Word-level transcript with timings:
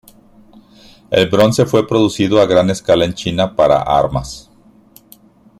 El 1.11 1.29
bronce 1.29 1.67
fue 1.67 1.87
producido 1.87 2.41
a 2.41 2.47
gran 2.47 2.71
escala 2.71 3.05
en 3.05 3.13
China 3.13 3.55
para 3.55 3.83
armas. 3.83 4.49